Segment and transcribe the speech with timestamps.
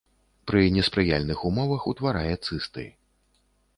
[0.51, 2.87] Пры неспрыяльных умовах утварае цысты.